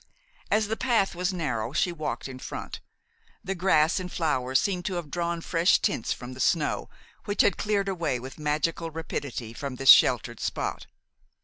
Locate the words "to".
4.85-4.95